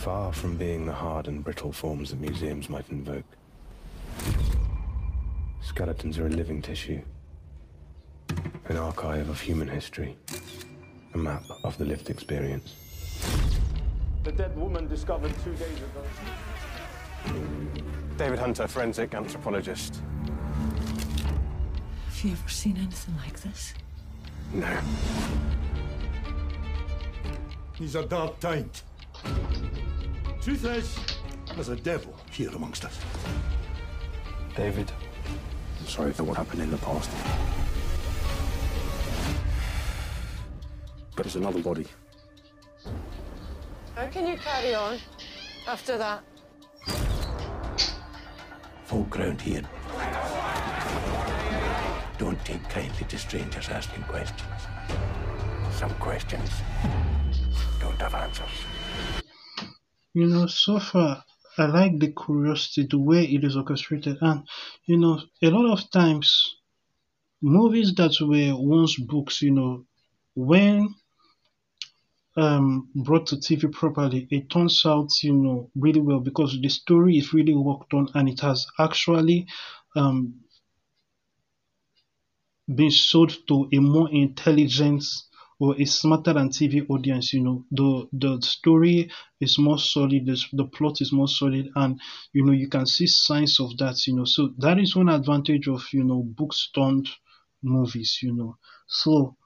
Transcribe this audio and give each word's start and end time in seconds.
far 0.00 0.32
from 0.32 0.56
being 0.56 0.86
the 0.86 0.92
hard 0.92 1.28
and 1.28 1.44
brittle 1.44 1.70
forms 1.70 2.08
that 2.08 2.18
museums 2.18 2.70
might 2.70 2.88
invoke. 2.88 3.36
Skeletons 5.60 6.18
are 6.18 6.26
a 6.26 6.30
living 6.30 6.62
tissue, 6.62 7.02
an 8.70 8.78
archive 8.78 9.28
of 9.28 9.38
human 9.38 9.68
history, 9.68 10.16
a 11.12 11.18
map 11.18 11.42
of 11.64 11.76
the 11.76 11.84
lived 11.84 12.08
experience. 12.08 12.74
The 14.24 14.32
dead 14.32 14.56
woman 14.56 14.88
discovered 14.88 15.34
two 15.44 15.52
days 15.52 15.76
ago. 15.76 16.02
David 18.16 18.38
Hunter, 18.38 18.66
forensic 18.68 19.12
anthropologist. 19.12 20.00
Have 22.06 22.24
you 22.24 22.32
ever 22.32 22.48
seen 22.48 22.78
anything 22.78 23.16
like 23.18 23.38
this? 23.40 23.74
No. 24.54 24.80
These 27.78 27.96
are 27.96 28.04
dark 28.04 28.40
times. 28.40 28.82
Truth 30.42 30.64
is, 30.64 30.98
there's 31.54 31.68
a 31.68 31.76
devil 31.76 32.16
here 32.32 32.48
amongst 32.50 32.86
us. 32.86 32.98
David, 34.56 34.90
I'm 35.78 35.86
sorry 35.86 36.12
for 36.12 36.24
what 36.24 36.38
happened 36.38 36.62
in 36.62 36.70
the 36.70 36.78
past. 36.78 37.10
But 41.14 41.26
it's 41.26 41.34
another 41.34 41.60
body. 41.60 41.86
How 43.94 44.06
can 44.06 44.26
you 44.26 44.38
carry 44.38 44.74
on 44.74 44.98
after 45.68 45.98
that? 45.98 46.22
Folk 48.84 49.18
round 49.18 49.42
here 49.42 49.62
don't 52.16 52.42
take 52.44 52.62
kindly 52.68 53.06
to 53.08 53.18
strangers 53.18 53.68
asking 53.68 54.02
questions. 54.04 54.60
Some 55.72 55.94
questions 55.94 56.50
don't 57.80 58.00
have 58.00 58.14
answers. 58.14 59.19
You 60.14 60.26
know, 60.28 60.46
so 60.46 60.78
far, 60.78 61.24
I 61.58 61.66
like 61.66 61.98
the 61.98 62.12
curiosity, 62.12 62.86
the 62.88 62.98
way 63.00 63.24
it 63.24 63.42
is 63.42 63.56
orchestrated, 63.56 64.18
and 64.20 64.46
you 64.86 64.96
know, 64.98 65.20
a 65.42 65.50
lot 65.50 65.68
of 65.68 65.90
times, 65.90 66.54
movies 67.42 67.94
that 67.96 68.14
were 68.20 68.56
once 68.56 68.98
books, 68.98 69.42
you 69.42 69.52
know, 69.52 69.86
when 70.34 70.94
um, 72.36 72.88
brought 72.94 73.26
to 73.28 73.36
TV 73.36 73.68
properly, 73.68 74.26
it 74.30 74.50
turns 74.50 74.82
out, 74.84 75.10
you 75.22 75.32
know, 75.34 75.70
really 75.76 76.00
well 76.00 76.20
because 76.20 76.58
the 76.60 76.68
story 76.68 77.18
is 77.18 77.32
really 77.32 77.54
worked 77.54 77.92
on 77.94 78.08
and 78.14 78.28
it 78.28 78.40
has 78.40 78.66
actually 78.78 79.46
um, 79.96 80.40
been 82.74 82.90
sold 82.90 83.32
to 83.46 83.68
a 83.72 83.78
more 83.78 84.10
intelligent 84.10 85.04
or 85.60 85.80
a 85.80 85.84
smarter 85.84 86.32
than 86.32 86.50
TV 86.50 86.82
audience. 86.88 87.32
You 87.32 87.42
know, 87.42 87.64
the 87.70 88.08
the 88.12 88.40
story 88.42 89.10
is 89.40 89.58
more 89.58 89.78
solid, 89.78 90.26
the, 90.26 90.42
the 90.52 90.64
plot 90.64 91.00
is 91.00 91.12
more 91.12 91.28
solid, 91.28 91.70
and 91.76 92.00
you 92.32 92.44
know 92.44 92.52
you 92.52 92.68
can 92.68 92.86
see 92.86 93.06
signs 93.06 93.60
of 93.60 93.76
that. 93.78 94.06
You 94.06 94.16
know, 94.16 94.24
so 94.24 94.50
that 94.58 94.78
is 94.80 94.96
one 94.96 95.08
advantage 95.08 95.68
of 95.68 95.84
you 95.92 96.04
know 96.04 96.22
books 96.24 96.70
turned 96.74 97.08
movies. 97.62 98.18
You 98.22 98.34
know, 98.34 98.56
so 98.88 99.36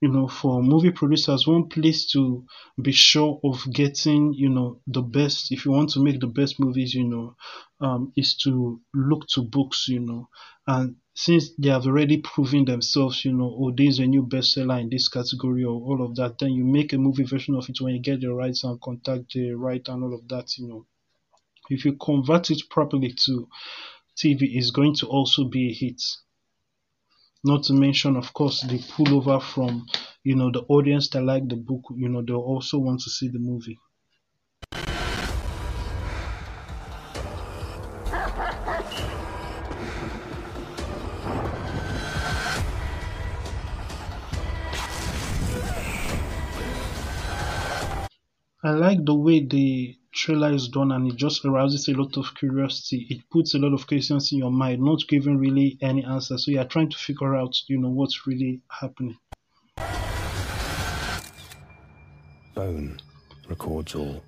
you 0.00 0.08
know, 0.08 0.28
for 0.28 0.62
movie 0.62 0.90
producers, 0.90 1.46
one 1.46 1.68
place 1.68 2.10
to 2.12 2.44
be 2.82 2.92
sure 2.92 3.40
of 3.42 3.64
getting, 3.72 4.34
you 4.34 4.48
know, 4.50 4.80
the 4.86 5.00
best, 5.00 5.50
if 5.50 5.64
you 5.64 5.70
want 5.72 5.88
to 5.90 6.00
make 6.02 6.20
the 6.20 6.26
best 6.26 6.60
movies, 6.60 6.92
you 6.94 7.04
know, 7.04 7.36
um, 7.80 8.12
is 8.16 8.36
to 8.36 8.80
look 8.92 9.26
to 9.28 9.42
books, 9.42 9.88
you 9.88 10.00
know, 10.00 10.28
and 10.66 10.96
since 11.14 11.50
they 11.56 11.68
have 11.68 11.86
already 11.86 12.18
proven 12.20 12.64
themselves, 12.64 13.24
you 13.24 13.32
know, 13.32 13.56
oh, 13.58 13.70
this 13.70 13.94
is 13.94 13.98
a 14.00 14.06
new 14.06 14.24
bestseller 14.26 14.80
in 14.80 14.90
this 14.90 15.08
category 15.08 15.64
or 15.64 15.80
all 15.80 16.04
of 16.04 16.16
that, 16.16 16.38
then 16.38 16.52
you 16.52 16.64
make 16.64 16.92
a 16.92 16.98
movie 16.98 17.22
version 17.22 17.54
of 17.54 17.68
it 17.68 17.80
when 17.80 17.94
you 17.94 18.00
get 18.00 18.20
the 18.20 18.32
rights 18.32 18.64
and 18.64 18.80
contact 18.80 19.32
the 19.32 19.52
writer 19.52 19.92
and 19.92 20.02
all 20.02 20.14
of 20.14 20.26
that, 20.28 20.58
you 20.58 20.66
know. 20.66 20.86
If 21.70 21.84
you 21.84 21.94
convert 21.94 22.50
it 22.50 22.68
properly 22.68 23.14
to 23.26 23.48
TV, 24.16 24.40
it's 24.56 24.70
going 24.70 24.94
to 24.96 25.06
also 25.06 25.44
be 25.44 25.70
a 25.70 25.72
hit. 25.74 26.02
Not 27.44 27.62
to 27.64 27.72
mention, 27.74 28.16
of 28.16 28.32
course, 28.32 28.62
the 28.62 28.78
pullover 28.78 29.40
from 29.40 29.86
you 30.24 30.34
know 30.34 30.50
the 30.50 30.62
audience 30.62 31.08
that 31.10 31.22
like 31.22 31.48
the 31.48 31.56
book. 31.56 31.82
You 31.94 32.08
know 32.08 32.22
they'll 32.22 32.36
also 32.36 32.78
want 32.78 33.00
to 33.02 33.10
see 33.10 33.28
the 33.28 33.38
movie. 33.38 33.78
I 48.66 48.70
like 48.70 49.04
the 49.04 49.14
way 49.14 49.44
the 49.44 49.94
trailer 50.10 50.50
is 50.50 50.68
done 50.68 50.90
and 50.90 51.06
it 51.06 51.16
just 51.16 51.44
arouses 51.44 51.86
a 51.88 51.92
lot 51.92 52.16
of 52.16 52.34
curiosity. 52.34 53.06
It 53.10 53.28
puts 53.30 53.52
a 53.52 53.58
lot 53.58 53.74
of 53.74 53.86
questions 53.86 54.32
in 54.32 54.38
your 54.38 54.50
mind, 54.50 54.80
not 54.80 55.06
giving 55.06 55.36
really 55.36 55.76
any 55.82 56.02
answer. 56.02 56.38
So 56.38 56.50
you're 56.50 56.64
trying 56.64 56.88
to 56.88 56.96
figure 56.96 57.36
out, 57.36 57.54
you 57.68 57.78
know, 57.78 57.90
what's 57.90 58.26
really 58.26 58.62
happening. 58.70 59.18
Bone 62.54 63.02
records 63.50 63.94
all. 63.94 64.24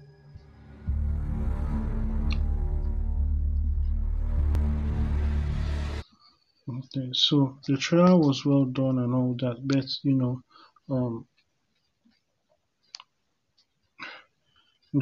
Okay, 6.68 7.08
so 7.12 7.56
the 7.66 7.78
trailer 7.78 8.18
was 8.18 8.44
well 8.44 8.66
done 8.66 8.98
and 8.98 9.14
all 9.14 9.34
that, 9.38 9.66
but 9.66 9.86
you 10.03 10.12
know, 10.12 10.42
um, 10.91 11.26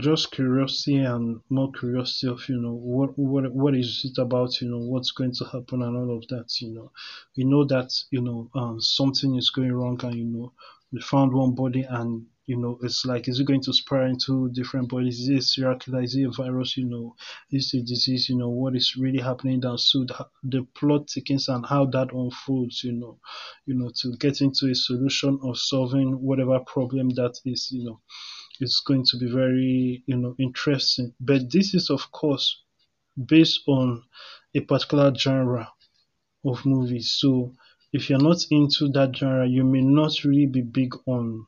just 0.00 0.32
curiosity 0.32 0.96
and 0.96 1.40
more 1.50 1.70
curiosity 1.72 2.26
of 2.26 2.48
you 2.48 2.56
know 2.60 2.72
what 2.72 3.16
what 3.18 3.52
what 3.52 3.74
is 3.76 4.02
it 4.04 4.20
about 4.20 4.60
you 4.60 4.68
know 4.68 4.78
what's 4.78 5.12
going 5.12 5.32
to 5.32 5.44
happen 5.44 5.82
and 5.82 5.96
all 5.96 6.16
of 6.16 6.26
that 6.28 6.60
you 6.60 6.70
know. 6.74 6.90
We 7.36 7.44
know 7.44 7.64
that 7.64 7.92
you 8.10 8.20
know 8.22 8.50
um, 8.54 8.80
something 8.80 9.36
is 9.36 9.50
going 9.50 9.72
wrong 9.72 10.00
and 10.02 10.14
you 10.14 10.24
know 10.24 10.52
we 10.90 11.00
found 11.00 11.32
one 11.32 11.54
body 11.54 11.82
and 11.82 12.26
you 12.46 12.56
know 12.56 12.78
it's 12.82 13.04
like 13.04 13.28
is 13.28 13.38
it 13.38 13.46
going 13.46 13.60
to 13.62 13.72
spread 13.72 14.10
into 14.10 14.50
different 14.52 14.88
bodies? 14.88 15.20
Is 15.20 15.28
it 15.28 15.42
serial 15.42 15.78
killer? 15.78 16.02
Is 16.02 16.16
it 16.16 16.24
a 16.24 16.30
virus? 16.30 16.76
You 16.76 16.86
know 16.86 17.14
is 17.50 17.72
it 17.74 17.80
a 17.80 17.82
disease? 17.82 18.28
You 18.28 18.38
know 18.38 18.48
what 18.48 18.74
is 18.74 18.96
really 18.96 19.22
happening 19.22 19.60
down 19.60 19.78
so 19.78 20.04
the, 20.04 20.26
the 20.42 20.66
plot 20.74 21.10
thickens 21.10 21.48
and 21.48 21.64
how 21.64 21.84
that 21.86 22.12
unfolds 22.12 22.82
you 22.82 22.92
know 22.92 23.18
you 23.66 23.74
know 23.74 23.90
to 24.00 24.16
get 24.16 24.40
into 24.40 24.70
a 24.70 24.74
solution 24.74 25.38
of 25.42 25.58
solving 25.58 26.12
whatever 26.22 26.58
problem 26.60 27.10
that 27.10 27.38
is 27.44 27.68
you 27.70 27.84
know 27.84 28.00
it's 28.60 28.80
going 28.80 29.04
to 29.06 29.18
be 29.18 29.30
very 29.30 30.02
you 30.06 30.16
know 30.16 30.34
interesting. 30.38 31.14
But 31.20 31.50
this 31.52 31.74
is 31.74 31.90
of 31.90 32.10
course 32.12 32.62
based 33.26 33.60
on 33.68 34.02
a 34.54 34.60
particular 34.60 35.14
genre 35.14 35.72
of 36.44 36.66
movies. 36.66 37.12
So 37.20 37.54
if 37.92 38.10
you're 38.10 38.22
not 38.30 38.44
into 38.50 38.88
that 38.90 39.16
genre 39.16 39.46
you 39.48 39.64
may 39.64 39.82
not 39.82 40.24
really 40.24 40.46
be 40.46 40.62
big 40.62 40.94
on 41.06 41.46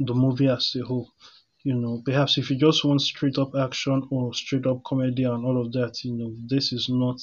the 0.00 0.14
movie 0.14 0.48
as 0.48 0.74
a 0.76 0.84
whole 0.84 1.10
you 1.64 1.74
know. 1.74 2.02
Perhaps 2.04 2.38
if 2.38 2.50
you 2.50 2.56
just 2.56 2.84
want 2.84 3.00
straight 3.02 3.38
up 3.38 3.54
action 3.54 4.06
or 4.10 4.32
straight 4.34 4.66
up 4.66 4.82
comedy 4.84 5.24
and 5.24 5.44
all 5.44 5.60
of 5.60 5.72
that 5.72 6.04
you 6.04 6.12
know 6.12 6.34
this 6.46 6.72
is 6.72 6.88
not 6.88 7.20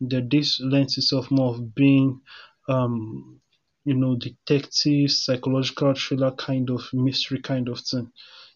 that 0.00 0.30
this 0.30 0.60
lends 0.60 0.96
itself 0.98 1.30
more 1.30 1.54
of 1.54 1.74
being 1.74 2.20
um 2.68 3.40
you 3.84 3.94
know, 3.94 4.16
detective, 4.16 5.10
psychological 5.10 5.94
thriller 5.94 6.32
kind 6.32 6.70
of 6.70 6.82
mystery 6.92 7.40
kind 7.40 7.68
of 7.68 7.80
thing, 7.80 8.10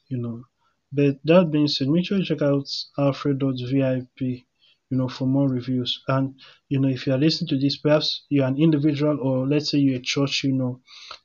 you 0.08 0.18
know. 0.18 0.42
But 0.92 1.18
that 1.24 1.50
being 1.50 1.68
said, 1.68 1.88
make 1.88 2.06
sure 2.06 2.18
you 2.18 2.24
check 2.24 2.42
out 2.42 2.68
alfred.vip, 2.98 4.20
you 4.20 4.96
know, 4.96 5.08
for 5.08 5.26
more 5.26 5.48
reviews. 5.48 6.02
And, 6.08 6.34
you 6.68 6.80
know, 6.80 6.88
if 6.88 7.06
you 7.06 7.14
are 7.14 7.18
listening 7.18 7.48
to 7.48 7.58
this, 7.58 7.76
perhaps 7.76 8.24
you're 8.30 8.46
an 8.46 8.60
individual 8.60 9.18
or 9.20 9.46
let's 9.46 9.70
say 9.70 9.78
you're 9.78 9.98
a 9.98 10.02
church, 10.02 10.44
you 10.44 10.52
know, 10.52 10.80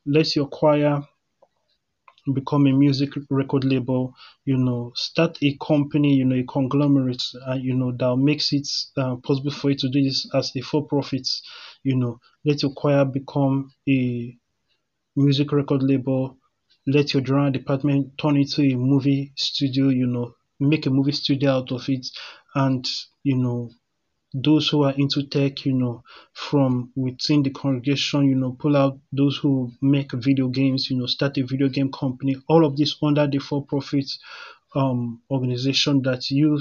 let 0.05 0.35
your 0.35 0.47
choir 0.47 1.07
become 2.33 2.67
a 2.67 2.71
music 2.71 3.09
record 3.29 3.63
label, 3.65 4.15
you 4.45 4.57
know, 4.57 4.91
start 4.95 5.37
a 5.41 5.57
company, 5.61 6.15
you 6.15 6.25
know, 6.25 6.35
a 6.37 6.43
conglomerate, 6.43 7.23
uh, 7.47 7.53
you 7.55 7.73
know, 7.73 7.91
that 7.91 8.15
makes 8.17 8.53
it 8.53 8.67
uh, 8.97 9.15
possible 9.17 9.51
for 9.51 9.71
you 9.71 9.77
to 9.77 9.89
do 9.89 10.01
this 10.01 10.29
as 10.33 10.55
a 10.55 10.61
for 10.61 10.85
profit, 10.85 11.27
you 11.83 11.95
know, 11.95 12.19
let 12.45 12.61
your 12.61 12.71
choir 12.71 13.03
become 13.05 13.71
a 13.89 14.37
music 15.15 15.51
record 15.51 15.83
label, 15.83 16.37
let 16.87 17.13
your 17.13 17.21
drama 17.21 17.51
department 17.51 18.17
turn 18.17 18.37
into 18.37 18.61
a 18.61 18.75
movie 18.75 19.31
studio, 19.35 19.89
you 19.89 20.07
know, 20.07 20.33
make 20.59 20.85
a 20.85 20.89
movie 20.89 21.11
studio 21.11 21.51
out 21.51 21.71
of 21.71 21.87
it, 21.89 22.07
and, 22.55 22.87
you 23.23 23.37
know, 23.37 23.69
those 24.33 24.69
who 24.69 24.83
are 24.83 24.93
into 24.93 25.23
tech, 25.23 25.65
you 25.65 25.73
know, 25.73 26.03
from 26.33 26.91
within 26.95 27.43
the 27.43 27.51
congregation, 27.51 28.25
you 28.25 28.35
know, 28.35 28.51
pull 28.59 28.75
out 28.75 28.99
those 29.11 29.37
who 29.37 29.71
make 29.81 30.11
video 30.13 30.47
games, 30.47 30.89
you 30.89 30.97
know, 30.97 31.05
start 31.05 31.37
a 31.37 31.43
video 31.43 31.69
game 31.69 31.91
company, 31.91 32.35
all 32.47 32.65
of 32.65 32.75
this 32.75 32.95
under 33.03 33.27
the 33.27 33.39
for 33.39 33.63
profit 33.65 34.05
um, 34.75 35.21
organization 35.29 36.01
that 36.01 36.29
you 36.31 36.59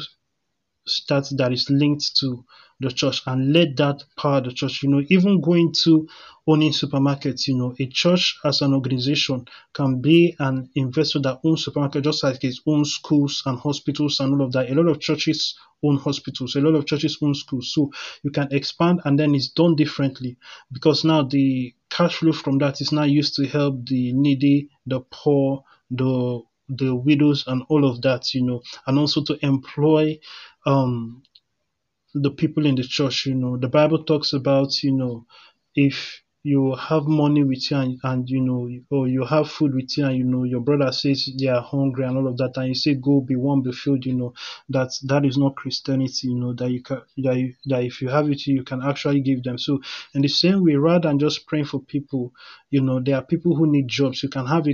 that 1.08 1.29
that 1.38 1.52
is 1.52 1.69
linked 1.70 2.17
to 2.17 2.44
the 2.81 2.90
church 2.90 3.23
and 3.26 3.52
let 3.52 3.76
that 3.76 4.02
power 4.17 4.40
the 4.40 4.52
church. 4.52 4.82
You 4.82 4.90
know, 4.90 5.02
even 5.08 5.40
going 5.40 5.73
to 5.84 6.08
owning 6.46 6.73
supermarkets, 6.73 7.46
you 7.46 7.56
know, 7.56 7.75
a 7.79 7.87
church 7.87 8.38
as 8.44 8.61
an 8.61 8.75
organization 8.75 9.46
can 9.73 10.00
be 10.00 10.34
an 10.40 10.69
investor 10.75 11.20
that 11.20 11.40
owns 11.44 11.64
supermarket 11.64 12.02
just 12.05 12.25
like 12.25 12.43
its 12.43 12.61
own 12.67 12.84
schools 12.84 13.43
and 13.46 13.58
hospitals 13.58 14.19
and 14.19 14.32
all 14.34 14.46
of 14.46 14.52
that. 14.52 14.70
A 14.70 14.75
lot 14.75 14.88
of 14.88 15.00
churches 15.00 15.56
own 15.84 15.96
hospitals, 15.96 16.56
a 16.56 16.61
lot 16.61 16.75
of 16.75 16.87
churches 16.87 17.19
own 17.23 17.34
schools. 17.34 17.73
So 17.73 17.93
you 18.25 18.31
can 18.31 18.49
expand 18.52 19.00
and 19.05 19.19
then 19.19 19.34
it's 19.34 19.49
done 19.49 19.76
differently 19.76 20.37
because 20.73 21.05
now 21.05 21.23
the 21.23 21.75
cash 21.90 22.17
flow 22.17 22.32
from 22.32 22.58
that 22.58 22.81
is 22.81 22.93
now 22.93 23.05
used 23.05 23.34
to 23.37 23.46
help 23.46 23.87
the 23.87 24.12
needy, 24.12 24.69
the 24.87 25.00
poor, 25.00 25.62
the 25.90 26.43
the 26.69 26.94
widows 26.94 27.44
and 27.49 27.62
all 27.69 27.84
of 27.84 28.00
that, 28.02 28.32
you 28.32 28.43
know, 28.43 28.62
and 28.87 28.99
also 28.99 29.23
to 29.23 29.37
employ 29.44 30.19
um 30.67 31.23
the 32.14 32.31
people 32.31 32.67
in 32.67 32.75
the 32.75 32.82
church, 32.82 33.26
you 33.26 33.35
know. 33.35 33.56
The 33.56 33.69
Bible 33.69 34.05
talks 34.05 34.32
about, 34.32 34.82
you 34.82 34.93
know, 34.93 35.26
if 35.75 36.23
you 36.44 36.75
have 36.75 37.05
money 37.06 37.44
with 37.44 37.70
you 37.70 37.76
and, 37.76 37.99
and 38.03 38.29
you 38.29 38.41
know 38.41 38.69
or 38.91 39.06
you 39.06 39.25
have 39.25 39.49
food 39.49 39.73
with 39.76 39.97
you 39.97 40.05
and 40.05 40.17
you 40.17 40.25
know 40.25 40.43
your 40.43 40.61
brother 40.61 40.91
says 40.91 41.31
they 41.38 41.47
are 41.47 41.62
hungry 41.62 42.05
and 42.05 42.17
all 42.17 42.26
of 42.26 42.37
that 42.37 42.53
and 42.56 42.67
you 42.67 42.75
say 42.75 42.94
go 42.97 43.20
be 43.20 43.37
one 43.37 43.62
be 43.62 43.70
filled 43.70 44.05
you 44.05 44.12
know 44.12 44.35
that 44.69 44.91
that 45.05 45.25
is 45.25 45.38
not 45.38 45.55
christianity 45.55 46.26
you 46.26 46.35
know 46.35 46.53
that 46.53 46.69
you 46.69 46.82
can 46.82 47.00
that, 47.19 47.37
you, 47.37 47.55
that 47.67 47.85
if 47.85 48.03
you 48.03 48.08
have 48.08 48.29
it 48.29 48.44
you 48.49 48.65
can 48.65 48.82
actually 48.82 49.20
give 49.20 49.41
them 49.44 49.56
so 49.56 49.81
in 50.15 50.23
the 50.23 50.26
same 50.29 50.65
way 50.65 50.75
rather 50.75 51.08
than 51.08 51.20
just 51.20 51.47
praying 51.47 51.65
for 51.65 51.81
people 51.81 52.32
you 52.70 52.81
know 52.81 52.99
there 52.99 53.15
are 53.15 53.23
people 53.25 53.55
who 53.55 53.70
need 53.70 53.87
jobs 53.87 54.20
you 54.25 54.29
can 54.29 54.44
have 54.47 54.67
a, 54.67 54.73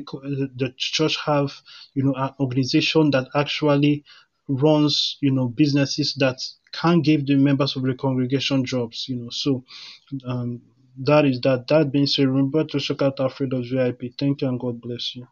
the 0.56 0.72
church 0.78 1.18
have 1.26 1.52
you 1.92 2.02
know 2.02 2.14
an 2.16 2.30
organization 2.40 3.10
that 3.10 3.28
actually 3.34 4.04
runs 4.48 5.18
you 5.22 5.32
know 5.32 5.48
businesses 5.48 6.14
that 6.18 6.38
can 6.72 7.02
give 7.02 7.26
the 7.26 7.36
members 7.36 7.76
of 7.76 7.82
the 7.84 7.94
congregation 7.94 8.64
jobs 8.64 9.06
you 9.08 9.16
know 9.16 9.30
so 9.30 9.64
um 10.26 10.62
that 11.04 11.24
is 11.26 11.40
that. 11.42 11.66
That 11.68 11.92
being 11.92 12.06
said, 12.06 12.28
remember 12.28 12.64
to 12.64 12.80
check 12.80 13.02
out 13.02 13.20
alfred.vip. 13.20 14.02
Thank 14.18 14.42
you 14.42 14.48
and 14.48 14.60
God 14.60 14.80
bless 14.80 15.16
you. 15.16 15.26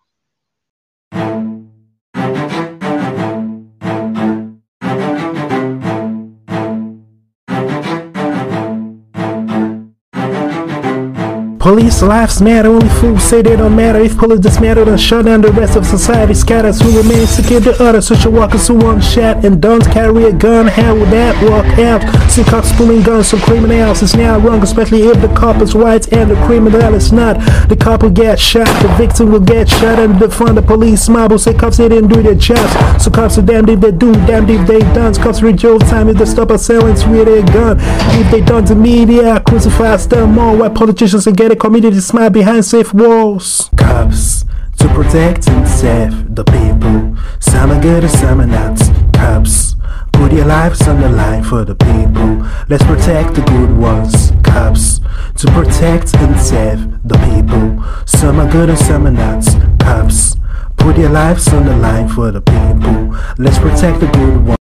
Police 11.66 12.00
lives 12.00 12.40
matter, 12.40 12.68
only 12.68 12.88
fools 12.88 13.24
say 13.24 13.42
they 13.42 13.56
don't 13.56 13.74
matter. 13.74 13.98
If 13.98 14.16
police 14.16 14.38
dismantle 14.38 14.84
then 14.84 14.96
shut 14.96 15.24
down 15.24 15.40
the 15.40 15.50
rest 15.50 15.74
of 15.74 15.84
society 15.84 16.32
scatters. 16.32 16.80
Who 16.80 16.96
remains 16.96 17.34
to 17.34 17.42
keep 17.42 17.64
the 17.64 17.74
other 17.82 18.00
social 18.00 18.30
workers 18.30 18.68
who 18.68 18.76
want 18.76 19.02
shot 19.02 19.44
and 19.44 19.60
don't 19.60 19.84
carry 19.90 20.26
a 20.26 20.32
gun. 20.32 20.68
How 20.68 20.94
would 20.94 21.08
that 21.08 21.34
work 21.42 21.66
out? 21.80 22.30
See 22.30 22.44
cops 22.44 22.72
pulling 22.76 23.02
guns 23.02 23.30
from 23.30 23.40
criminals 23.40 24.00
is 24.00 24.14
now 24.14 24.38
wrong, 24.38 24.62
especially 24.62 25.08
if 25.08 25.20
the 25.20 25.26
cop 25.34 25.60
is 25.60 25.74
white 25.74 26.12
and 26.12 26.30
the 26.30 26.36
criminal 26.46 26.94
is 26.94 27.10
not. 27.10 27.34
The 27.68 27.74
cop 27.74 28.04
will 28.04 28.10
get 28.10 28.38
shot, 28.38 28.68
the 28.80 28.94
victim 28.96 29.32
will 29.32 29.40
get 29.40 29.68
shot, 29.68 29.98
and 29.98 30.32
front 30.32 30.54
the 30.54 30.62
police 30.62 31.08
mob 31.08 31.32
will 31.32 31.38
say 31.40 31.52
cops 31.52 31.78
they 31.78 31.88
didn't 31.88 32.12
do 32.12 32.22
their 32.22 32.36
jobs. 32.36 33.02
So 33.02 33.10
cops 33.10 33.38
are 33.38 33.42
damned 33.42 33.70
if 33.70 33.80
they 33.80 33.90
do, 33.90 34.12
damned 34.12 34.50
if 34.50 34.64
they 34.68 34.78
don't. 34.94 35.18
Cops 35.18 35.42
reach 35.42 35.62
time 35.62 36.10
if 36.10 36.16
they 36.16 36.26
stop 36.26 36.50
assailants 36.50 37.04
with 37.06 37.26
a 37.26 37.42
gun. 37.52 37.78
If 38.20 38.30
they 38.30 38.40
don't, 38.40 38.68
the 38.68 38.76
media 38.76 39.40
crucifies 39.40 40.06
them 40.06 40.38
all. 40.38 40.56
While 40.58 40.70
politicians 40.70 41.26
are 41.26 41.32
getting 41.56 41.80
community 41.80 42.00
smile 42.00 42.30
behind 42.30 42.64
safe 42.64 42.92
walls. 42.92 43.70
Cops 43.76 44.44
to 44.78 44.88
protect 44.88 45.48
and 45.48 45.68
save 45.68 46.34
the 46.34 46.44
people. 46.44 47.16
Some 47.40 47.70
are 47.70 47.80
good 47.80 48.04
and 48.04 48.12
some 48.12 48.40
are 48.40 48.46
not. 48.46 48.78
Cops 49.12 49.74
put 50.12 50.32
your 50.32 50.46
lives 50.46 50.86
on 50.88 51.00
the 51.00 51.08
line 51.08 51.42
for 51.42 51.64
the 51.64 51.74
people. 51.74 52.46
Let's 52.68 52.84
protect 52.84 53.34
the 53.34 53.42
good 53.42 53.76
ones. 53.76 54.32
Cops 54.42 55.00
to 55.36 55.46
protect 55.52 56.14
and 56.16 56.40
save 56.40 56.80
the 57.04 57.18
people. 57.30 57.84
Some 58.06 58.40
are 58.40 58.50
good 58.50 58.68
and 58.68 58.78
some 58.78 59.06
are 59.06 59.10
not. 59.10 59.44
Cops 59.78 60.36
put 60.76 60.98
your 60.98 61.10
lives 61.10 61.48
on 61.52 61.64
the 61.64 61.76
line 61.76 62.08
for 62.08 62.30
the 62.30 62.40
people. 62.40 63.16
Let's 63.38 63.58
protect 63.58 64.00
the 64.00 64.08
good 64.08 64.46
ones. 64.46 64.65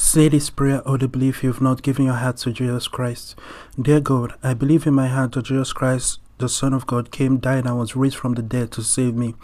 Say 0.00 0.28
this 0.28 0.48
prayer 0.48 0.80
audibly 0.88 1.28
if 1.28 1.42
you've 1.42 1.60
not 1.60 1.82
given 1.82 2.04
your 2.04 2.14
heart 2.14 2.36
to 2.38 2.52
Jesus 2.52 2.86
Christ. 2.86 3.34
Dear 3.82 3.98
God, 3.98 4.32
I 4.44 4.54
believe 4.54 4.86
in 4.86 4.94
my 4.94 5.08
heart 5.08 5.32
that 5.32 5.46
Jesus 5.46 5.72
Christ, 5.72 6.20
the 6.38 6.48
Son 6.48 6.72
of 6.72 6.86
God, 6.86 7.10
came, 7.10 7.38
died, 7.38 7.66
and 7.66 7.76
was 7.76 7.96
raised 7.96 8.16
from 8.16 8.34
the 8.34 8.42
dead 8.42 8.70
to 8.72 8.82
save 8.82 9.16
me. 9.16 9.34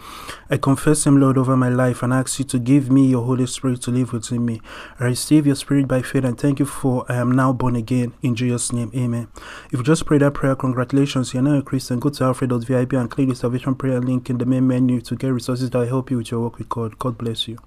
I 0.49 0.55
confess 0.55 1.05
Him, 1.05 1.19
Lord, 1.19 1.37
over 1.37 1.57
my 1.57 1.67
life 1.67 2.01
and 2.01 2.13
ask 2.13 2.39
you 2.39 2.45
to 2.45 2.57
give 2.57 2.89
me 2.89 3.05
your 3.05 3.25
Holy 3.25 3.45
Spirit 3.47 3.81
to 3.81 3.91
live 3.91 4.13
within 4.13 4.45
me. 4.45 4.61
I 4.97 5.03
receive 5.03 5.45
your 5.45 5.57
Spirit 5.57 5.89
by 5.89 6.01
faith 6.01 6.23
and 6.23 6.39
thank 6.39 6.59
you 6.59 6.65
for 6.65 7.05
I 7.09 7.15
am 7.15 7.33
now 7.33 7.51
born 7.51 7.75
again. 7.75 8.13
In 8.21 8.33
Jesus' 8.33 8.71
name, 8.71 8.91
Amen. 8.95 9.27
If 9.73 9.79
you 9.79 9.83
just 9.83 10.05
prayed 10.05 10.21
that 10.21 10.35
prayer, 10.35 10.55
congratulations, 10.55 11.33
you're 11.33 11.43
now 11.43 11.57
a 11.57 11.63
Christian. 11.63 11.99
Go 11.99 12.09
to 12.11 12.23
alfred.vip 12.23 12.93
and 12.93 13.11
click 13.11 13.27
the 13.27 13.35
salvation 13.35 13.75
prayer 13.75 13.99
link 13.99 14.29
in 14.29 14.37
the 14.37 14.45
main 14.45 14.65
menu 14.65 15.01
to 15.01 15.17
get 15.17 15.33
resources 15.33 15.69
that 15.69 15.87
help 15.89 16.09
you 16.09 16.17
with 16.17 16.31
your 16.31 16.39
work 16.39 16.57
with 16.57 16.69
God. 16.69 16.97
God 16.97 17.17
bless 17.17 17.45
you. 17.49 17.59